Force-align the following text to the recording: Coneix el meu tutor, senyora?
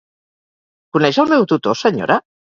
Coneix 0.97 1.21
el 1.25 1.29
meu 1.35 1.47
tutor, 1.53 1.79
senyora? 1.85 2.19